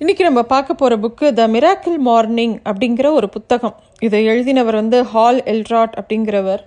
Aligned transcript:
இன்றைக்கி 0.00 0.22
நம்ம 0.26 0.40
பார்க்க 0.52 0.74
போகிற 0.78 0.94
புக்கு 1.02 1.26
த 1.38 1.42
மிராக்கிள் 1.54 1.98
மார்னிங் 2.06 2.54
அப்படிங்கிற 2.68 3.08
ஒரு 3.18 3.26
புத்தகம். 3.34 3.74
இதை 4.06 4.20
எழுதினவர் 4.30 4.76
வந்து 4.80 4.98
ஹால் 5.10 5.38
எல்ட்ராட் 5.52 5.94
அப்படிங்கிறவர். 6.00 6.62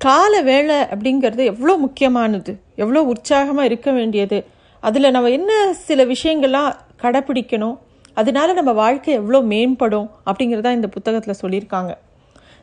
கால 0.00 0.40
வேலை 0.48 0.76
அப்படிங்கிறது 0.94 1.42
எவ்வளோ 1.52 1.74
முக்கியமானது 1.84 2.52
எவ்வளோ 2.82 3.00
உற்சாகமாக 3.12 3.68
இருக்க 3.70 3.88
வேண்டியது 3.96 4.38
அதில் 4.82 5.12
நம்ம 5.16 5.32
என்ன 5.38 5.56
சில 5.88 6.04
விஷயங்கள்லாம் 6.12 6.70
கடைப்பிடிக்கணும் 7.02 7.76
அதனால 8.22 8.54
நம்ம 8.58 8.74
வாழ்க்கை 8.82 9.12
எவ்வளோ 9.20 9.40
மேம்படும் 9.52 10.08
அப்படிங்கிறதா 10.28 10.72
இந்த 10.78 10.90
புத்தகத்தில் 10.96 11.40
சொல்லியிருக்காங்க. 11.42 11.92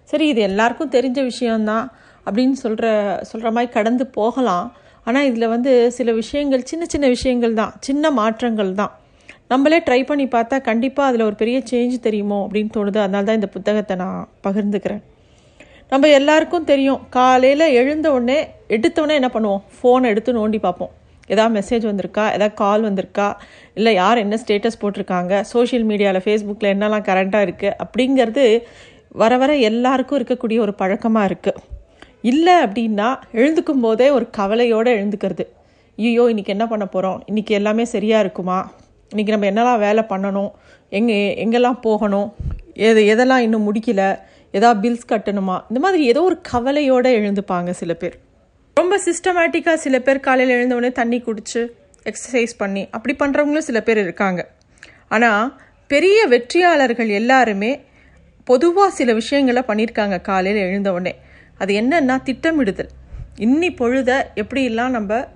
சரி 0.09 0.27
இது 0.33 0.43
எல்லாருக்கும் 0.49 0.93
தெரிஞ்ச 0.97 1.19
விஷயம்தான் 1.31 1.85
அப்படின்னு 2.25 2.57
சொல்கிற 2.63 2.87
சொல்கிற 3.31 3.51
மாதிரி 3.57 3.71
கடந்து 3.77 4.07
போகலாம். 4.19 4.69
ஆனால் 5.07 5.27
இதில் 5.31 5.51
வந்து 5.55 5.73
சில 5.99 6.09
விஷயங்கள் 6.21 6.67
சின்ன 6.71 6.85
சின்ன 6.95 7.05
விஷயங்கள் 7.17 7.59
தான் 7.61 7.75
சின்ன 7.89 8.11
மாற்றங்கள் 8.21 8.73
தான் 8.81 8.93
நம்மளே 9.51 9.77
ட்ரை 9.87 10.01
பண்ணி 10.09 10.25
பார்த்தா 10.33 10.57
கண்டிப்பாக 10.69 11.09
அதில் 11.09 11.27
ஒரு 11.27 11.35
பெரிய 11.41 11.57
சேஞ்ச் 11.71 11.95
தெரியுமோ 12.07 12.39
அப்படின்னு 12.45 12.71
தோணுது. 12.75 12.99
அதனால 13.05 13.25
தான் 13.29 13.39
இந்த 13.39 13.49
புத்தகத்தை 13.55 13.95
நான் 14.03 14.19
பகிர்ந்துக்கிறேன். 14.45 15.01
நம்ம 15.91 16.09
எல்லாருக்கும் 16.17 16.67
தெரியும். 16.71 16.99
காலையில் 17.15 17.65
எழுந்த 17.81 18.07
உடனே 18.15 18.39
எடுத்தோடனே 18.75 19.13
என்ன 19.19 19.29
பண்ணுவோம்? 19.35 19.63
ஃபோனை 19.77 20.09
எடுத்து 20.13 20.31
நோண்டி 20.39 20.59
பார்ப்போம். 20.65 20.91
எதாவது 21.33 21.53
மெசேஜ் 21.57 21.85
வந்திருக்கா? 21.89 22.25
எதாவது 22.35 22.55
கால் 22.61 22.85
வந்திருக்கா? 22.87 23.27
இல்லை 23.77 23.91
யார் 24.01 24.21
என்ன 24.23 24.37
ஸ்டேட்டஸ் 24.43 24.79
போட்டிருக்காங்க? 24.81 25.41
சோஷியல் 25.53 25.85
மீடியாவில் 25.89 26.25
ஃபேஸ்புக்கில் 26.25 26.73
என்னெல்லாம் 26.75 27.07
கரண்ட்டாக 27.09 27.47
இருக்குது 27.47 27.75
அப்படிங்கிறது 27.83 28.45
வர 29.21 29.33
வர 29.41 29.51
எல்லாருக்கும் 29.69 30.19
இருக்கக்கூடிய 30.19 30.59
ஒரு 30.65 30.73
பழக்கமாக 30.81 31.29
இருக்குது 31.29 31.61
இல்லை 32.31 32.55
அப்படின்னா 32.65 33.07
எழுந்துக்கும் 33.39 33.83
போதே 33.85 34.07
ஒரு 34.17 34.25
கவலையோடு 34.37 34.91
எழுந்துக்கிறது. 34.97 35.45
ஐயோ 35.97 36.25
இன்றைக்கி 36.33 36.51
என்ன 36.55 36.65
பண்ண 36.73 36.85
போகிறோம் 36.85 37.19
இன்றைக்கி 37.29 37.53
எல்லாமே 37.59 37.85
சரியாக 37.95 38.23
இருக்குமா? 38.25 38.59
இன்றைக்கி 39.13 39.31
நம்ம 39.33 39.47
என்னெல்லாம் 39.49 39.79
வேலை 39.79 40.01
பண்ணணும்? 40.09 40.49
எங்கே 40.89 41.15
எங்கெல்லாம் 41.43 41.79
போகணும்? 41.81 42.27
எது 42.87 43.01
எதெல்லாம் 43.13 43.43
இன்னும் 43.45 43.65
முடிக்கல? 43.67 44.03
ஏதாவது 44.51 44.77
பில்ஸ் 44.83 45.07
கட்டணுமா? 45.11 45.55
இந்த 45.69 45.79
மாதிரி 45.85 46.03
ஏதோ 46.05 46.21
ஒரு 46.23 46.37
கவலையோடு 46.41 47.11
எழுந்துப்பாங்க 47.19 47.69
சில 47.69 47.93
பேர். 47.93 48.15
ரொம்ப 48.75 48.99
சிஸ்டமேட்டிக்காக 49.05 49.73
சில 49.73 49.99
பேர் 49.99 50.19
காலையில் 50.19 50.55
எழுந்தவுடனே 50.55 50.91
தண்ணி 50.91 51.19
குடித்து 51.19 51.61
எக்ஸசைஸ் 52.03 52.53
பண்ணி 52.57 52.87
அப்படி 52.91 53.15
பண்ணுறவங்களும் 53.21 53.67
சில 53.69 53.81
பேர் 53.81 53.97
இருக்காங்க. 53.97 54.41
ஆனால் 55.07 55.59
பெரிய 55.87 56.19
வெற்றியாளர்கள் 56.27 57.09
எல்லாருமே 57.21 57.71
பொதுவாக 58.43 58.91
சில 58.91 59.13
விஷயங்களை 59.13 59.63
பண்ணியிருக்காங்க 59.67 60.21
காலையில் 60.21 60.61
எழுந்தவுடனே 60.67 61.15
அது 61.57 61.73
என்னன்னா 61.81 62.17
திட்டமிடுதல். 62.29 62.93
இன்னி 63.47 63.75
பொழுத 63.75 64.11
எப்படிலாம் 64.35 64.95
நம்ம 64.97 65.27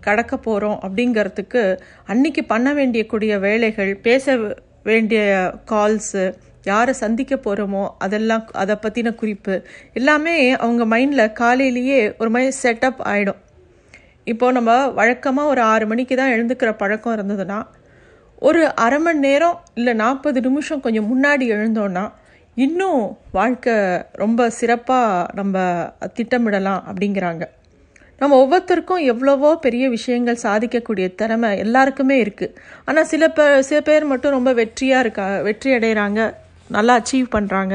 கடக்க 0.00 0.36
போகிறோம் 0.36 0.78
அப்படிங்கிறதுக்கு 0.82 1.78
அன்னைக்கு 2.04 2.44
பண்ண 2.44 2.72
வேண்டிய 2.72 3.06
கூடிய 3.06 3.38
வேலைகள் 3.38 3.96
பேச 3.96 4.36
வேண்டிய 4.82 5.52
கால்ஸு 5.70 6.34
யாரை 6.62 6.94
சந்திக்க 6.94 7.36
போகிறோமோ 7.36 7.88
அதெல்லாம் 7.98 8.46
அதை 8.52 8.76
பற்றின 8.76 9.14
குறிப்பு 9.14 9.62
எல்லாமே 9.92 10.50
அவங்க 10.50 10.84
மைண்டில் 10.84 11.32
காலையிலேயே 11.32 12.14
ஒரு 12.18 12.30
மாதிரி 12.30 12.56
செட்டப் 12.62 13.00
ஆகிடும் 13.04 13.40
இப்போது 14.24 14.52
நம்ம 14.52 14.88
வழக்கமாக 14.90 15.48
ஒரு 15.48 15.60
ஆறு 15.60 15.86
மணிக்கு 15.86 16.16
தான் 16.16 16.32
எழுந்துக்கிற 16.32 16.76
பழக்கம் 16.76 17.14
இருந்ததுன்னா 17.16 17.66
ஒரு 18.38 18.74
அரை 18.74 18.98
மணி 18.98 19.18
நேரம் 19.18 19.60
இல்லை 19.74 19.94
நாற்பது 19.94 20.40
நிமிஷம் 20.40 20.80
கொஞ்சம் 20.80 21.08
முன்னாடி 21.10 21.46
எழுந்தோன்னா 21.52 22.10
இன்னும் 22.54 23.18
வாழ்க்கை 23.30 23.74
ரொம்ப 24.12 24.50
சிறப்பாக 24.50 25.32
நம்ம 25.34 25.56
திட்டமிடலாம் 26.14 26.84
அப்படிங்கிறாங்க. 26.86 27.44
நம்ம 28.20 28.34
ஒவ்வொருத்தருக்கும் 28.42 29.02
எவ்வளவோ 29.12 29.50
பெரிய 29.56 29.84
விஷயங்கள் 29.88 30.42
சாதிக்கக்கூடிய 30.42 31.06
திறமை 31.20 31.50
எல்லாருக்குமே 31.64 32.16
இருக்குது 32.24 32.54
ஆனால் 32.84 33.08
சில 33.12 33.24
பேர் 33.36 33.54
சில 33.68 33.78
பேர் 33.88 34.04
மட்டும் 34.12 34.36
ரொம்ப 34.36 34.52
வெற்றியாக 34.60 35.04
இருக்கா 35.04 35.26
வெற்றி 35.48 35.70
அடைகிறாங்க 35.76 36.20
நல்லா 36.76 36.94
அச்சீவ் 37.00 37.28
பண்ணுறாங்க 37.36 37.74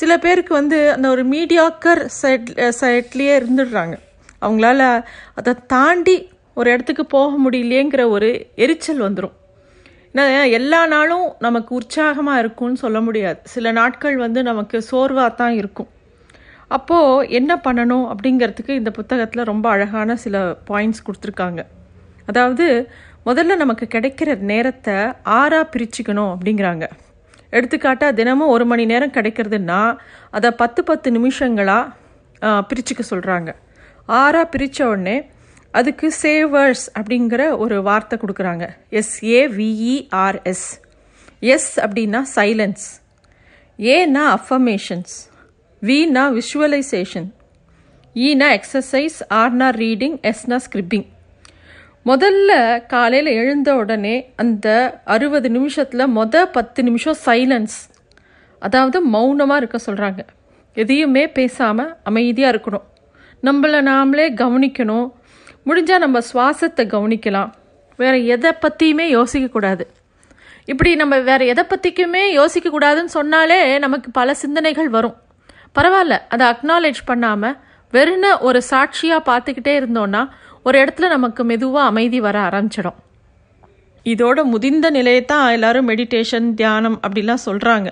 சில 0.00 0.12
பேருக்கு 0.18 0.52
வந்து 0.60 0.78
அந்த 0.94 1.06
ஒரு 1.08 1.24
மீடியாக்கர் 1.34 2.02
சைட் 2.20 2.48
சைட்லேயே 2.80 3.34
இருந்துடுறாங்க. 3.40 3.94
அவங்களால 4.44 4.82
அதை 5.40 5.52
தாண்டி 5.74 6.16
ஒரு 6.60 6.68
இடத்துக்கு 6.74 7.06
போக 7.16 7.30
முடியலையேங்கிற 7.44 8.02
ஒரு 8.16 8.30
எரிச்சல் 8.64 9.04
வந்துடும் 9.08 9.36
எல்லா 10.58 10.80
நாளும் 10.86 11.26
நமக்கு 11.38 11.70
உற்சாகமாக 11.74 12.40
இருக்கும்னு 12.42 12.82
சொல்ல 12.84 13.00
முடியாது. 13.00 13.38
சில 13.54 13.72
நாட்கள் 13.80 14.16
வந்து 14.16 14.40
நமக்கு 14.50 14.76
சோர்வாக 14.90 15.30
தான் 15.40 15.54
இருக்கும். 15.60 15.88
அப்போது 16.76 17.28
என்ன 17.38 17.52
பண்ணணும் 17.64 18.04
அப்படிங்கிறதுக்கு 18.12 18.72
இந்த 18.80 18.90
புத்தகத்தில் 18.98 19.48
ரொம்ப 19.50 19.66
அழகான 19.74 20.16
சில 20.24 20.36
பாயிண்ட்ஸ் 20.70 21.04
கொடுத்துருக்காங்க. 21.06 21.60
அதாவது 22.30 22.66
முதல்ல 23.28 23.56
நமக்கு 23.62 23.86
கிடைக்கிற 23.94 24.30
நேரத்தை 24.50 24.94
ஆறாக 25.40 25.64
பிரிச்சுக்கணும் 25.74 26.30
அப்படிங்கிறாங்க. 26.34 26.84
எடுத்துக்காட்டாக 27.56 28.16
தினமும் 28.20 28.52
ஒரு 28.54 28.64
மணி 28.70 28.84
நேரம் 28.92 29.14
கிடைக்கிறதுனா 29.16 29.80
அதை 30.36 30.50
பத்து 30.62 30.80
பத்து 30.90 31.08
நிமிஷங்களாக 31.10 32.60
பிரிச்சுக்க 32.68 33.02
சொல்கிறாங்க 33.10 33.50
ஆறாக 34.20 34.46
பிரித்த 34.54 34.82
உடனே 34.92 35.16
அதுக்கு 35.78 36.06
சேவர்ஸ் 36.22 36.86
அப்படிங்கிற 36.98 37.42
ஒரு 37.64 37.76
வார்த்தை 37.88 38.16
கொடுக்குறாங்க. 38.22 38.64
S A V E R S 39.00 40.66
S 41.54 41.70
அப்படின்னா 41.84 42.22
சைலன்ஸ் 42.36 42.86
ஏன்னா 43.78 44.24
அஃபர்மேஷன்ஸ் 44.38 45.14
வினா 45.84 46.30
விஷுவலைசேஷன் 46.30 47.26
ஈனா 48.14 48.48
எக்ஸசைஸ் 48.56 49.16
ஆர்னா 49.34 49.68
ரீடிங் 49.80 50.16
எஸ்னா 50.22 50.56
ஸ்கிரிப்பிங் 50.66 51.06
முதல்ல 52.06 52.50
காலையில் 52.86 53.26
எழுந்த 53.26 53.74
உடனே 53.74 54.32
அந்த 54.36 54.66
அறுபது 55.04 55.50
நிமிஷத்தில் 55.50 56.04
மொதல் 56.16 56.52
பத்து 56.52 56.82
நிமிஷம் 56.82 57.16
சைலன்ஸ் 57.26 57.76
அதாவது 58.58 59.00
மௌனமாக 59.00 59.56
இருக்க 59.56 59.78
சொல்கிறாங்க 59.86 60.20
எதையுமே 60.74 61.28
பேசாமல் 61.28 61.96
அமைதியாக 62.02 62.56
இருக்கணும். 62.56 62.84
நம்மளை 63.42 63.80
நாமளே 63.90 64.26
கவனிக்கணும். 64.42 65.08
முடிஞ்சால் 65.66 65.98
நம்ம 65.98 66.18
சுவாசத்தை 66.18 66.84
கவனிக்கலாம். 66.94 67.50
வேறு 67.96 68.26
எதை 68.26 68.52
பற்றியுமே 68.52 69.14
யோசிக்கக்கூடாது 69.14 69.80
இப்படி 70.64 70.94
நம்ம 70.94 71.18
வேறு 71.18 71.46
எதை 71.46 71.64
பற்றிக்குமே 71.64 72.24
யோசிக்கக்கூடாதுன்னு 72.38 73.14
சொன்னாலே 73.18 73.78
நமக்கு 73.78 74.10
பல 74.10 74.34
சிந்தனைகள் 74.34 74.88
வரும். 74.88 75.16
பரவாயில்ல 75.74 76.18
அதை 76.28 76.46
அக்னாலேஜ் 76.46 77.00
பண்ணாமல் 77.04 77.56
வெறுன 77.92 78.40
ஒரு 78.40 78.62
சாட்சியாக 78.62 79.26
பார்த்துக்கிட்டே 79.30 79.72
இருந்தோன்னா 79.80 80.28
ஒரு 80.62 80.76
இடத்துல 80.84 81.08
நமக்கு 81.08 81.44
மெதுவாக 81.44 81.86
அமைதி 81.86 82.20
வர 82.20 82.36
ஆரம்பிச்சிடும். 82.48 82.98
இதோட 84.04 84.44
முதிர்ந்த 84.44 84.90
நிலையை 84.90 85.24
தான் 85.24 85.50
எல்லோரும் 85.50 85.88
மெடிடேஷன் 85.88 86.54
தியானம் 86.54 87.00
அப்படிலாம் 87.02 87.44
சொல்கிறாங்க 87.46 87.88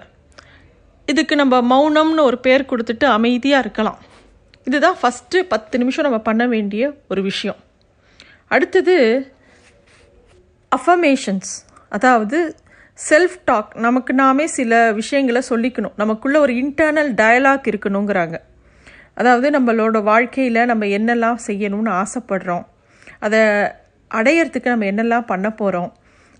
இதுக்கு 1.07 1.37
நம்ம 1.37 1.55
மௌனம்னு 1.73 2.21
ஒரு 2.21 2.39
பேர் 2.39 2.69
கொடுத்துட்டு 2.71 3.05
அமைதியாக 3.05 3.63
இருக்கலாம். 3.65 3.99
இதுதான் 4.65 4.97
ஃபஸ்ட்டு 5.03 5.39
பத்து 5.43 5.79
நிமிஷம் 5.79 6.05
நம்ம 6.05 6.19
பண்ண 6.19 6.47
வேண்டிய 6.47 6.93
ஒரு 7.09 7.23
விஷயம். 7.23 7.57
அடுத்தது 8.47 8.97
அஃபர்மேஷன்ஸ் 10.77 11.53
அதாவது 11.89 12.57
செல்ஃப் 13.09 13.37
டாக் 13.45 13.71
நமக்கு 13.77 14.13
நாமே 14.15 14.47
சில 14.47 14.93
விஷயங்களை 14.93 15.43
சொல்லிக்கணும். 15.49 15.95
நமக்குள்ளே 15.97 16.39
ஒரு 16.39 16.53
இன்டர்னல் 16.53 17.11
டயலாக் 17.21 17.69
இருக்கணுங்கிறாங்க. 17.71 18.37
அதாவது 19.15 19.51
நம்மளோட 19.51 20.03
வாழ்க்கையில் 20.03 20.69
நம்ம 20.71 20.87
என்னெல்லாம் 20.99 21.39
செய்யணும்னு 21.47 21.93
ஆசைப்படுறோம். 22.03 22.65
அதை 23.19 23.41
அடையிறதுக்கு 24.11 24.73
நம்ம 24.75 24.87
என்னெல்லாம் 24.93 25.31
பண்ண 25.33 25.49
போகிறோம் 25.51 25.91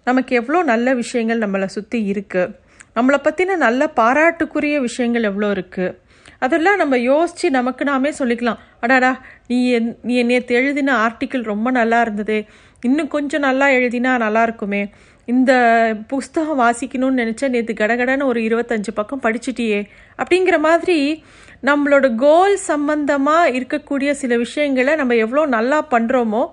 நமக்கு 0.05 0.33
எவ்வளோ 0.41 0.61
நல்ல 0.63 0.95
விஷயங்கள் 0.95 1.43
நம்மளை 1.45 1.69
சுற்றி 1.77 1.99
இருக்குது 2.13 2.55
நம்மளை 2.97 3.19
பற்றின 3.25 3.57
நல்ல 3.57 3.93
பாராட்டுக்குரிய 4.01 4.77
விஷயங்கள் 4.81 5.29
எவ்வளோ 5.31 5.49
இருக்குது 5.57 5.97
அதெல்லாம் 6.45 6.77
நம்ம 6.77 6.99
யோசித்து 6.99 7.49
நமக்கு 7.51 7.83
நாமே 7.85 8.11
சொல்லிக்கலாம். 8.19 8.61
அடாடா 8.81 9.11
நீ 9.47 9.59
என் 9.77 9.89
நீ 10.03 10.15
நேற்று 10.31 10.55
எழுதின 10.61 10.95
ஆர்டிக்கிள் 11.07 11.43
ரொம்ப 11.53 11.69
நல்லா 11.71 11.99
இருந்தது. 12.01 12.37
இன்னும் 12.89 13.11
கொஞ்சம் 13.15 13.45
நல்லா 13.47 13.67
எழுதினா 13.79 14.13
நல்லா 14.25 14.43
இருக்குமே. 14.43 14.83
இந்த 15.25 15.53
புஸ்தகம் 16.07 16.61
வாசிக்கணும்னு 16.61 17.21
நினச்சா 17.21 17.49
நேற்று 17.49 17.75
கடகடன்னு 17.75 18.25
ஒரு 18.25 18.41
இருபத்தஞ்சு 18.41 18.91
பக்கம் 18.95 19.23
படிச்சிட்டியே. 19.23 19.87
அப்படிங்கிற 20.17 20.59
மாதிரி 20.59 21.25
நம்மளோட 21.65 22.15
கோல் 22.15 22.57
சம்பந்தமாக 22.57 23.51
இருக்கக்கூடிய 23.51 24.11
சில 24.11 24.37
விஷயங்களை 24.37 24.95
நம்ம 24.95 25.15
எவ்வளோ 25.15 25.47
நல்லா 25.47 25.87
பண்ணுறோமோ 25.91 26.47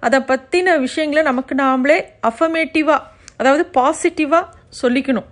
அதை 0.00 0.20
பற்றின 0.20 0.78
விஷயங்களை 0.80 1.22
நமக்கு 1.22 1.54
நாமளே 1.54 2.04
அஃபமேட்டிவாக 2.22 3.00
அதாவது 3.36 3.70
பாசிட்டிவாக 3.74 4.44
சொல்லிக்கணும். 4.82 5.28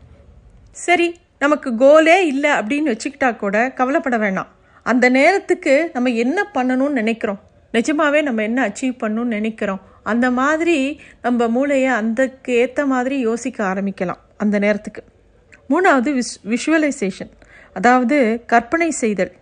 சரி 0.71 1.15
நமக்கு 1.39 1.71
கோலே 1.71 2.19
இல்லை 2.21 2.51
அப்படின்னு 2.51 2.95
வச்சுக்கிட்டா 2.95 3.37
கூட 3.37 3.71
கவலைப்பட 3.71 4.19
வேணாம். 4.19 4.47
அந்த 4.83 5.09
நேரத்துக்கு 5.09 5.91
நம்ம 5.93 6.11
என்ன 6.11 6.47
பண்ணணும்னு 6.55 6.91
நினைக்கிறோம்? 6.91 7.41
நிஜமாவே 7.73 8.23
நம்ம 8.23 8.43
என்ன 8.43 8.69
அச்சீவ் 8.69 9.01
பண்ணணும்னு 9.01 9.37
நினைக்கிறோம்? 9.39 9.81
அந்த 10.13 10.27
மாதிரி 10.41 10.77
நம்ம 11.23 11.49
மூளையை 11.57 11.91
அந்தக்கு 12.01 12.53
ஏற்ற 12.63 12.81
மாதிரி 12.93 13.17
யோசிக்க 13.29 13.59
ஆரம்பிக்கலாம் 13.73 14.23
அந்த 14.43 14.57
நேரத்துக்கு. 14.65 15.03
மூணாவது 15.73 16.11
விஷ் 16.19 16.39
விஷுவலைசேஷன் 16.53 17.33
அதாவது 17.77 18.17
கற்பனை 18.53 18.91
செய்தல். 19.03 19.33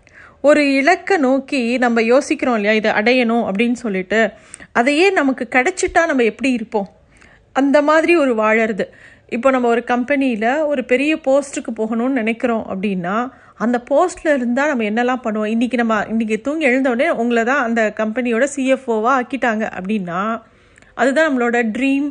ஒரு 0.48 0.62
இலக்கை 0.72 1.16
நோக்கி 1.18 1.60
நம்ம 1.84 2.02
யோசிக்கிறோம் 2.12 2.56
இல்லையா? 2.58 2.74
இதை 2.80 2.90
அடையணும் 2.98 3.44
அப்படின்னு 3.48 3.78
சொல்லிட்டு. 3.84 4.20
அதையே 4.72 5.06
நமக்கு 5.10 5.44
கிடைச்சிட்டா 5.54 6.02
நம்ம 6.06 6.26
எப்படி 6.32 6.50
இருப்போம்? 6.52 6.88
அந்த 7.56 7.76
மாதிரி 7.82 8.12
ஒரு 8.16 8.32
வாழறது. 8.42 8.84
இப்போ 9.36 9.48
நம்ம 9.54 9.68
ஒரு 9.68 9.82
கம்பெனியில் 9.84 10.50
ஒரு 10.70 10.82
பெரிய 10.84 11.12
போஸ்ட்டுக்கு 11.26 11.72
போகணும்னு 11.80 12.18
நினைக்கிறோம் 12.20 12.64
அப்படின்னா 12.72 13.16
அந்த 13.64 13.76
போஸ்ட்டில் 13.90 14.34
இருந்தால் 14.34 14.70
நம்ம 14.72 14.84
என்னெல்லாம் 14.90 15.24
பண்ணுவோம்? 15.24 15.50
இன்றைக்கி 15.54 15.76
நம்ம 15.82 15.96
இன்றைக்கி 16.12 16.36
தூங்கி 16.40 16.68
எழுந்த 16.70 16.88
உடனே 16.90 17.08
உங்களை 17.22 17.42
தான் 17.44 17.62
அந்த 17.62 17.82
கம்பெனியோட 17.96 18.46
சிஎஃப்ஓவாக 18.56 19.18
ஆக்கிட்டாங்க 19.20 19.64
அப்படின்னா 19.78 20.20
அதுதான் 21.00 21.28
நம்மளோட 21.28 21.58
ட்ரீம் 21.76 22.08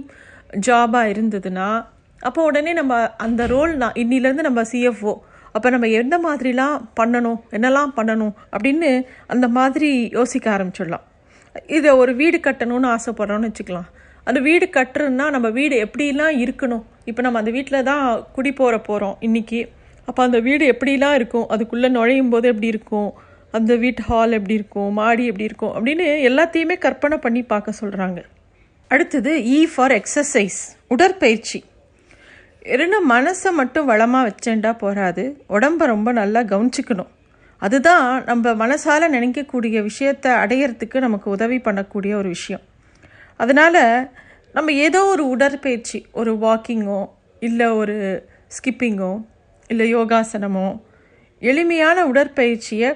ஜாபாக 0.68 1.12
இருந்ததுன்னா 1.14 1.70
அப்போ 2.28 2.42
உடனே 2.50 2.72
நம்ம 2.80 2.94
அந்த 3.26 3.42
ரோல் 3.54 3.74
நான் 3.82 3.98
இன்னிலேருந்து 4.04 4.48
நம்ம 4.50 4.62
சிஎஃப்ஓ 4.72 5.14
அப்போ 5.56 5.68
நம்ம 5.74 5.88
எந்த 6.00 6.16
மாதிரிலாம் 6.24 6.78
பண்ணணும் 7.00 7.38
என்னெல்லாம் 7.56 7.92
பண்ணணும் 8.00 8.34
அப்படின்னு 8.54 8.90
அந்த 9.34 9.46
மாதிரி 9.58 9.90
யோசிக்க 10.18 10.48
ஆரம்பிச்சிடலாம். 10.56 11.06
இதை 11.78 11.92
ஒரு 12.02 12.12
வீடு 12.20 12.38
கட்டணும்னு 12.48 12.88
ஆசைப்படுறோன்னு 12.96 13.50
வச்சுக்கலாம். 13.50 13.88
அந்த 14.30 14.40
வீடு 14.48 14.66
கட்டுறோன்னா 14.78 15.26
நம்ம 15.36 15.48
வீடு 15.58 15.76
எப்படிலாம் 15.86 16.36
இருக்கணும்? 16.44 16.84
இப்போ 17.10 17.22
நம்ம 17.26 17.40
அந்த 17.42 17.52
வீட்டில் 17.58 17.88
தான் 17.90 18.06
குடி 18.36 18.52
போகிற 18.60 18.78
போகிறோம் 18.90 19.16
இன்றைக்கி 19.28 19.62
அப்போ 20.10 20.22
அந்த 20.28 20.40
வீடு 20.48 20.66
எப்படிலாம் 20.74 21.16
இருக்கும்? 21.20 21.48
அதுக்குள்ளே 21.54 21.90
நுழையும் 21.98 22.32
போது 22.34 22.48
எப்படி 22.54 22.70
இருக்கும்? 22.74 23.10
அந்த 23.58 23.76
வீட்டு 23.84 24.02
ஹால் 24.10 24.38
எப்படி 24.40 24.58
இருக்கும்? 24.60 24.90
மாடி 25.00 25.24
எப்படி 25.32 25.48
இருக்கும்? 25.50 25.74
அப்படின்னு 25.78 26.08
எல்லாத்தையுமே 26.30 26.76
கற்பனை 26.86 27.18
பண்ணி 27.26 27.44
பார்க்க 27.54 27.80
சொல்கிறாங்க 27.82 28.20
அடுத்தது 28.92 29.32
இ 29.56 29.58
ஃபார் 29.72 29.94
எக்ஸசைஸ் 30.00 30.60
உடற்பயிற்சி. 30.94 31.60
இருந்த 32.74 32.98
மனசை 33.10 33.50
மட்டும் 33.60 33.90
வளமாக 33.90 34.28
வச்சேண்டா 34.28 34.72
போகாது 34.84 35.24
உடம்ப 35.56 35.86
ரொம்ப 35.94 36.10
நல்லா 36.12 36.42
கவனிச்சிக்கணும். 36.52 37.12
அதுதான் 37.62 38.06
நம்ம 38.24 38.54
மனசால் 38.62 39.14
நினைக்கக்கூடிய 39.16 39.78
விஷயத்தை 39.90 40.32
அடையிறதுக்கு 40.44 40.98
நமக்கு 41.06 41.28
உதவி 41.36 41.58
பண்ணக்கூடிய 41.58 42.14
ஒரு 42.14 42.30
விஷயம். 42.36 42.64
அதனால் 43.40 43.82
நம்ம 44.56 44.74
ஏதோ 44.86 45.02
ஒரு 45.14 45.24
உடற்பயிற்சி 45.36 46.00
ஒரு 46.20 46.34
வாக்கிங்கோ 46.44 47.02
இல்லை 47.42 47.68
ஒரு 47.82 47.98
ஸ்கிப்பிங்கோ 48.58 49.12
இல்லை 49.70 49.88
யோகாசனமோ 49.96 50.68
எளிமையான 51.42 52.06
உடற்பயிற்சியை 52.12 52.92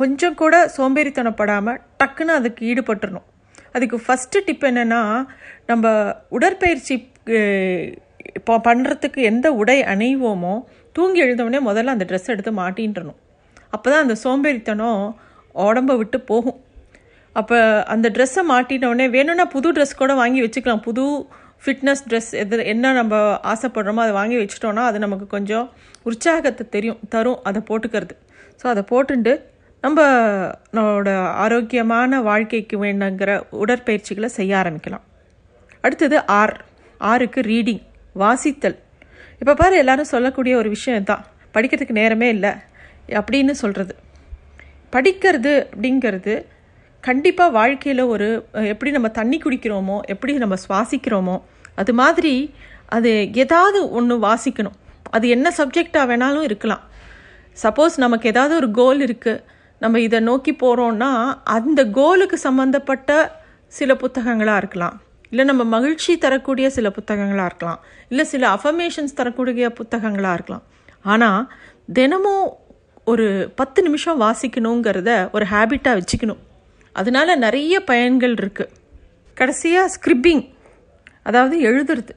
கொஞ்சம் 0.00 0.36
கூட 0.42 0.54
சோம்பேறித்தனப்படாமல் 0.76 1.80
டக்குன்னு 2.00 2.36
அதுக்கு 2.38 2.62
ஈடுபட்டுறணும். 2.72 3.26
அதுக்கு 3.76 3.98
ஃபஸ்ட்டு 4.04 4.44
டிப் 4.46 4.66
என்னென்னா 4.70 5.00
நம்ம 5.70 5.86
உடற்பயிற்சி 6.36 6.94
இப்போ 8.38 8.54
பண்ணுறதுக்கு 8.68 9.20
எந்த 9.30 9.46
உடை 9.60 9.78
அணிவோமோ 9.92 10.54
தூங்கி 10.96 11.22
எழுந்தவுடனே 11.24 11.60
முதல்ல 11.68 11.94
அந்த 11.94 12.04
ட்ரெஸ் 12.10 12.30
எடுத்து 12.34 12.52
மாட்டின்றணும். 12.60 13.18
அப்போ 13.74 13.86
தான் 13.92 14.04
அந்த 14.04 14.14
சோம்பேறித்தனம் 14.22 15.00
உடம்பை 15.68 15.94
விட்டு 16.00 16.18
போகும். 16.30 16.58
அப்போ 17.36 17.56
அந்த 17.94 18.06
ட்ரெஸ்ஸை 18.16 18.42
மாட்டினோடனே 18.52 19.06
வேணும்னா 19.16 19.44
புது 19.54 19.68
ட்ரெஸ் 19.76 20.00
கூட 20.02 20.12
வாங்கி 20.20 20.40
வச்சுக்கலாம். 20.44 20.84
புது 20.88 21.04
ஃபிட்னஸ் 21.64 22.04
ட்ரெஸ் 22.08 22.30
எது 22.42 22.64
என்ன 22.72 22.92
நம்ம 23.00 23.14
ஆசைப்படுறோமோ 23.52 24.02
அதை 24.04 24.14
வாங்கி 24.20 24.36
வச்சிட்டோன்னா 24.40 24.82
அது 24.90 24.98
நமக்கு 25.04 25.26
கொஞ்சம் 25.36 25.66
உற்சாகத்தை 26.10 26.64
தெரியும் 26.76 27.02
தரும் 27.14 27.40
அதை 27.48 27.60
போட்டுக்கிறது. 27.70 28.14
ஸோ 28.60 28.66
அதை 28.72 28.82
போட்டுண்டு 28.90 29.32
நம்மளோட 29.86 31.10
ஆரோக்கியமான 31.44 32.20
வாழ்க்கைக்கு 32.28 32.76
வேணுங்கிற 32.84 33.30
உடற்பயிற்சிகளை 33.62 34.28
செய்ய 34.38 34.52
ஆரம்பிக்கலாம். 34.62 35.04
அடுத்தது 35.84 36.16
ஆர். 36.40 36.54
ஆருக்கு 37.00 37.40
ரீடிங் 37.52 37.82
வாசித்தல். 38.22 38.76
இப்போ 39.40 39.52
பாரு 39.60 39.74
எல்லாரும் 39.82 40.12
சொல்லக்கூடிய 40.12 40.54
ஒரு 40.60 40.68
விஷயம் 40.74 41.08
தான் 41.10 41.24
படிக்கிறதுக்கு 41.54 42.00
நேரமே 42.00 42.28
இல்லை. 42.36 42.52
அப்படின்னு 43.18 43.54
சொல்கிறது 43.62 43.94
படிக்கிறது 44.94 45.52
அப்படிங்கிறது 45.72 46.34
கண்டிப்பாக 47.08 47.54
வாழ்க்கையில் 47.58 48.02
ஒரு 48.12 48.28
எப்படி 48.72 48.90
நம்ம 48.96 49.08
தண்ணி 49.18 49.38
குடிக்கிறோமோ 49.42 49.96
எப்படி 50.12 50.32
நம்ம 50.44 50.58
சுவாசிக்கிறோமோ 50.64 51.36
அது 51.80 51.92
மாதிரி 52.00 52.34
அது 52.96 53.10
ஏதாவது 53.42 53.78
ஒன்று 53.98 54.16
வாசிக்கணும். 54.28 54.76
அது 55.16 55.26
என்ன 55.36 55.52
சப்ஜெக்டாக 55.58 56.08
வேணாலும் 56.12 56.46
இருக்கலாம். 56.48 56.82
சப்போஸ் 57.64 57.94
நமக்கு 58.04 58.30
ஏதாவது 58.32 58.54
ஒரு 58.60 58.70
கோல் 58.80 59.02
இருக்குது 59.08 59.42
நம்ம 59.82 60.00
இதை 60.06 60.18
நோக்கி 60.28 60.52
போகிறோன்னா 60.62 61.10
அந்த 61.56 61.80
கோலுக்கு 61.98 62.36
சம்மந்தப்பட்ட 62.46 63.10
சில 63.78 63.94
புத்தகங்களாக 64.02 64.60
இருக்கலாம். 64.62 64.96
இல்லை 65.30 65.44
நம்ம 65.50 65.62
மகிழ்ச்சி 65.76 66.12
தரக்கூடிய 66.24 66.66
சில 66.76 66.90
புத்தகங்களாக 66.98 67.48
இருக்கலாம். 67.50 67.80
இல்லை 68.10 68.24
சில 68.32 68.44
அஃபர்மேஷன்ஸ் 68.56 69.18
தரக்கூடிய 69.20 69.68
புத்தகங்களாக 69.80 70.36
இருக்கலாம். 70.38 70.64
ஆனால் 71.12 71.40
தினமும் 71.98 72.46
ஒரு 73.12 73.26
பத்து 73.60 73.80
நிமிஷம் 73.86 74.20
வாசிக்கணுங்கிறத 74.24 75.10
ஒரு 75.36 75.44
ஹேபிட்டாக 75.52 75.98
வச்சுக்கணும். 75.98 76.40
அதனால 76.96 77.36
நிறைய 77.46 77.74
பயன்கள் 77.90 78.34
இருக்குது 78.42 78.72
கடைசியாக 79.40 79.92
ஸ்கிரிப்பிங் 79.94 80.44
அதாவது 81.28 81.56
எழுதுறது. 81.68 82.12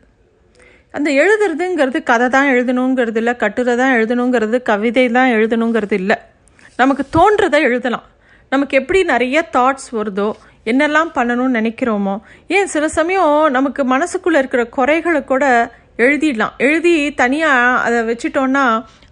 அந்த 0.93 1.09
எழுதுறதுங்கிறது 1.21 1.99
கதை 2.09 2.27
தான் 2.35 2.49
எழுதணுங்கிறது 2.53 3.19
இல்லை 3.21 3.33
கட்டுரை 3.43 3.73
தான் 3.81 3.95
எழுதணுங்கிறது 3.97 4.57
கவிதை 4.69 5.05
தான் 5.17 5.33
எழுதணுங்கிறது 5.37 5.95
இல்லை. 6.01 6.17
நமக்கு 6.81 7.03
தோன்றதை 7.15 7.59
எழுதலாம். 7.67 8.05
நமக்கு 8.53 8.73
எப்படி 8.79 8.99
நிறைய 9.11 9.37
தாட்ஸ் 9.55 9.89
வருதோ 9.97 10.29
என்னெல்லாம் 10.69 11.09
பண்ணணும்னு 11.17 11.57
நினைக்கிறோமோ 11.59 12.13
ஏன் 12.55 12.69
சில 12.73 12.85
சமயம் 12.97 13.35
நமக்கு 13.57 13.81
மனசுக்குள்ளே 13.93 14.39
இருக்கிற 14.41 14.63
குறைகளை 14.77 15.21
கூட 15.31 15.43
எழுதிடலாம். 16.05 16.53
எழுதி 16.67 16.93
தனியாக 17.21 17.79
அதை 17.85 17.99
வச்சிட்டோன்னா 18.09 18.65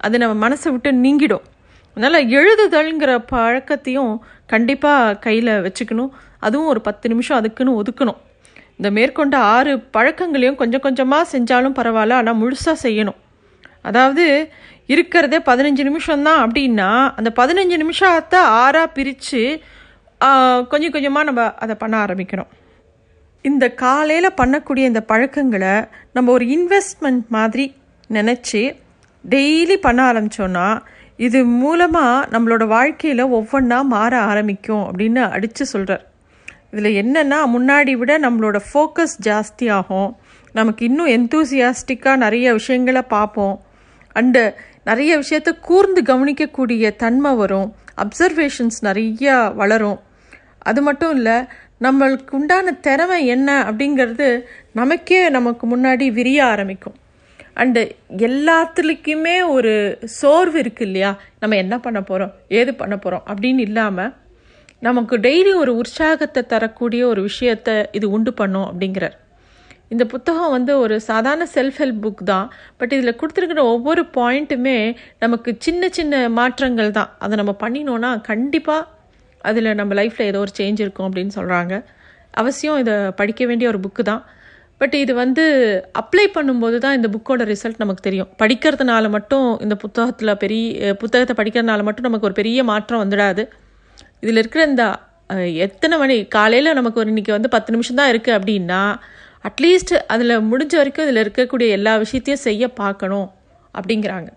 அது 0.05 0.21
நம்ம 0.23 0.35
மனசை 0.45 0.69
விட்டு 0.73 0.91
நீங்கிடும். 1.05 1.45
அதனால் 1.97 2.29
எழுதுதல்ங்கிற 2.37 3.11
பழக்கத்தையும் 3.33 4.13
கண்டிப்பாக 4.53 5.17
கையில் 5.25 5.53
வச்சுக்கணும். 5.65 6.11
அதுவும் 6.47 6.71
ஒரு 6.73 6.81
பத்து 6.87 7.05
நிமிஷம் 7.13 7.39
அதுக்குன்னு 7.39 7.79
ஒதுக்கணும். 7.81 8.19
இந்த 8.77 8.89
மேற்கொண்ட 8.97 9.37
ஆறு 9.55 9.71
பழக்கங்களையும் 9.95 10.59
கொஞ்சம் 10.63 10.85
கொஞ்சமாக 10.87 11.31
செஞ்சாலும் 11.33 11.77
பரவாயில்ல 11.79 12.19
ஆனால் 12.21 12.39
முழுசாக 12.41 12.77
செய்யணும். 12.85 13.19
அதாவது 13.89 14.25
இருக்கிறதே 14.87 15.39
பதினஞ்சு 15.49 15.83
நிமிஷம்தான் 15.89 16.41
அப்படின்னா 16.45 16.89
அந்த 17.15 17.29
பதினஞ்சு 17.39 17.77
நிமிஷத்தை 17.83 18.39
ஆறாக 18.61 18.87
பிரித்து 18.97 19.41
கொஞ்சம் 20.71 20.93
கொஞ்சமாக 20.95 21.27
நம்ம 21.29 21.41
அதை 21.63 21.75
பண்ண 21.75 21.95
ஆரம்பிக்கணும். 22.05 22.51
இந்த 23.45 23.65
காலையில் 23.81 24.37
பண்ணக்கூடிய 24.41 24.83
இந்த 24.91 25.01
பழக்கங்களை 25.11 25.73
நம்ம 26.13 26.31
ஒரு 26.31 26.45
இன்வெஸ்ட்மெண்ட் 26.57 27.25
மாதிரி 27.27 27.65
நினச்சி 28.09 28.61
டெய்லி 29.23 29.75
பண்ண 29.75 29.99
ஆரம்பித்தோன்னா 30.11 30.67
இது 31.25 31.39
மூலமாக 31.45 32.27
நம்மளோட 32.33 32.63
வாழ்க்கையில் 32.67 33.23
ஒவ்வொன்றா 33.37 33.79
மாற 33.93 34.13
ஆரம்பிக்கும் 34.21 34.83
அப்படின்னு 34.89 35.21
அடித்து 35.29 35.65
சொல்கிறார் 35.65 36.03
இதில் 36.71 36.97
என்னென்னா 37.01 37.39
முன்னாடி 37.55 37.93
விட 37.97 38.13
நம்மளோட 38.19 38.57
ஃபோக்கஸ் 38.67 39.15
ஜாஸ்தியாகும் 39.23 40.09
நமக்கு 40.53 40.85
இன்னும் 40.85 41.11
எந்தூசியாஸ்டிக்காக 41.17 42.15
நிறைய 42.15 42.53
விஷயங்களை 42.53 43.01
பார்ப்போம். 43.01 43.55
அண்டு 44.15 44.41
நிறைய 44.87 45.13
விஷயத்த 45.23 45.49
கூர்ந்து 45.67 46.01
கவனிக்கக்கூடிய 46.09 46.95
தன்மை 47.03 47.31
வரும். 47.41 47.69
அப்சர்வேஷன்ஸ் 48.01 48.79
நிறையா 48.87 49.37
வளரும். 49.61 49.99
அது 50.69 50.81
மட்டும் 50.87 51.13
இல்லை 51.17 51.37
நம்மளுக்கு 51.85 52.35
உண்டான 52.37 52.71
திறமை 52.85 53.19
என்ன 53.35 53.49
அப்படிங்கிறது 53.69 54.27
நமக்கே 54.79 55.19
நமக்கு 55.37 55.65
முன்னாடி 55.73 56.05
விரிய 56.19 56.39
ஆரம்பிக்கும். 56.53 56.97
அண்டு 57.61 57.81
எல்லாத்துலேயுமே 58.27 59.35
ஒரு 59.55 59.73
சோர்வு 60.19 60.57
இருக்குது 60.61 60.87
இல்லையா? 60.89 61.11
நம்ம 61.39 61.55
என்ன 61.63 61.75
பண்ண 61.85 61.99
போகிறோம் 62.01 62.33
ஏது 62.59 62.71
பண்ண 62.81 62.95
போகிறோம் 62.97 63.25
அப்படின்னு 63.31 63.63
இல்லாமல் 63.69 64.13
நமக்கு 64.87 65.15
டெய்லி 65.17 65.53
ஒரு 65.61 65.71
உற்சாகத்தை 65.75 66.41
தரக்கூடிய 66.43 67.03
ஒரு 67.11 67.21
விஷயத்தை 67.29 67.75
இது 67.91 68.07
உண்டு 68.15 68.33
பண்ணும் 68.33 68.67
அப்படிங்கிறார். 68.71 69.15
இந்த 69.93 70.03
புத்தகம் 70.13 70.53
வந்து 70.55 70.71
ஒரு 70.83 70.95
சாதாரண 71.09 71.43
செல்ஃப் 71.55 71.77
ஹெல்ப் 71.81 72.01
புக் 72.05 72.23
தான். 72.31 72.47
பட் 72.79 72.93
இதில் 72.97 73.17
கொடுத்துருக்கிற 73.19 73.61
ஒவ்வொரு 73.73 74.01
பாயிண்ட்டுமே 74.17 74.77
நமக்கு 75.23 75.49
சின்ன 75.65 75.89
சின்ன 75.97 76.13
மாற்றங்கள் 76.39 76.91
தான். 76.99 77.11
அதை 77.25 77.33
நம்ம 77.41 77.53
பண்ணினோன்னா 77.63 78.11
கண்டிப்பாக 78.31 78.83
அதில் 79.49 79.77
நம்ம 79.79 79.93
லைஃப்பில் 79.99 80.29
ஏதோ 80.31 80.39
ஒரு 80.45 80.53
சேஞ்ச் 80.59 80.81
இருக்கும் 80.85 81.07
அப்படின்னு 81.09 81.33
சொல்கிறாங்க 81.39 81.75
அவசியம் 82.41 82.79
இதை 82.83 82.95
படிக்க 83.19 83.41
வேண்டிய 83.49 83.67
ஒரு 83.73 83.79
புக்கு 83.85 84.03
தான். 84.09 84.23
பட் 84.81 84.95
இது 85.03 85.13
வந்து 85.21 85.43
அப்ளை 85.99 86.25
பண்ணும்போது 86.35 86.77
தான் 86.83 86.95
இந்த 86.97 87.07
புக்கோட 87.13 87.43
ரிசல்ட் 87.51 87.79
நமக்கு 87.83 88.03
தெரியும். 88.07 88.29
படிக்கிறதுனால 88.41 89.05
மட்டும் 89.15 89.47
இந்த 89.65 89.75
புத்தகத்தில் 89.83 90.31
பெரிய 90.43 90.93
புத்தகத்தை 91.03 91.35
படிக்கிறதுனால 91.39 91.83
மட்டும் 91.87 92.07
நமக்கு 92.07 92.27
ஒரு 92.29 92.35
பெரிய 92.41 92.63
மாற்றம் 92.71 93.01
வந்துடாது. 93.03 93.45
இதில் 94.23 94.41
இருக்கிற 94.41 94.63
இந்த 94.71 94.83
எத்தனை 95.65 95.95
மணி 96.01 96.15
காலையில் 96.35 96.77
நமக்கு 96.79 97.01
ஒரு 97.01 97.09
இன்றைக்கி 97.13 97.31
வந்து 97.37 97.49
பத்து 97.55 97.73
நிமிஷம் 97.75 97.99
தான் 97.99 98.11
இருக்குது 98.13 98.37
அப்படின்னா 98.37 98.81
அட்லீஸ்ட் 99.45 99.93
அதில் 100.13 100.33
முடிஞ்ச 100.49 100.73
வரைக்கும் 100.79 101.05
இதில் 101.07 101.21
இருக்கக்கூடிய 101.25 101.67
எல்லா 101.77 101.93
விஷயத்தையும் 102.03 102.43
செய்ய 102.47 102.67
பார்க்கணும் 102.81 103.27
அப்படிங்கிறாங்க. 103.77 104.29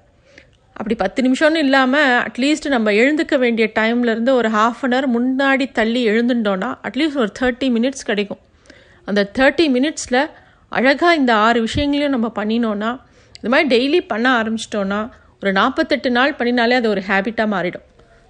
அப்படி 0.76 0.94
பத்து 1.02 1.20
நிமிஷம்னு 1.26 1.62
இல்லாமல் 1.66 2.12
அட்லீஸ்ட் 2.26 2.68
நம்ம 2.74 2.92
எழுந்துக்க 3.00 3.34
வேண்டிய 3.44 3.64
டைம்லேருந்து 3.78 4.32
ஒரு 4.40 4.48
ஹாஃப் 4.56 4.82
அன் 4.86 4.94
ஹவர் 4.94 5.08
முன்னாடி 5.16 5.66
தள்ளி 5.78 6.02
எழுந்துட்டோன்னா 6.12 6.70
அட்லீஸ்ட் 6.88 7.20
ஒரு 7.24 7.32
தேர்ட்டி 7.40 7.68
மினிட்ஸ் 7.76 8.06
கிடைக்கும். 8.10 8.40
அந்த 9.08 9.22
தேர்ட்டி 9.38 9.66
மினிட்ஸில் 9.76 10.20
அழகாக 10.78 11.12
இந்த 11.20 11.32
ஆறு 11.46 11.60
விஷயங்களையும் 11.68 12.14
நம்ம 12.16 12.28
பண்ணினோன்னா 12.40 12.90
இது 13.38 13.50
மாதிரி 13.52 13.68
டெய்லி 13.74 14.00
பண்ண 14.12 14.26
ஆரம்பிச்சிட்டோன்னா 14.40 15.00
ஒரு 15.42 15.52
நாற்பத்தெட்டு 15.58 16.10
நாள் 16.16 16.36
பண்ணினாலே 16.38 16.74
அது 16.80 16.88
ஒரு 16.94 17.02
ஹேபிட்டாக 17.08 17.48
மாறிடும். 17.54 17.86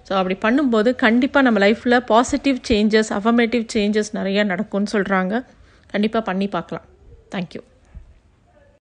ஸோ 0.07 0.11
அப்படி 0.19 0.35
பண்ணும்போது 0.45 0.89
கண்டிப்பாக 1.05 1.43
நம்ம 1.47 1.59
லைஃப்பில் 1.65 1.97
பாசிட்டிவ் 2.11 2.57
சேஞ்சஸ் 2.69 3.09
அஃபர்மேட்டிவ் 3.17 3.65
சேஞ்சஸ் 3.73 4.11
நிறையா 4.19 4.43
நடக்கும்னு 4.51 4.91
சொல்கிறாங்க 4.95 5.33
கண்டிப்பாக 5.91 6.23
பண்ணி 6.29 6.47
பார்க்கலாம். 6.55 6.87
தேங்க்யூ 7.33 7.61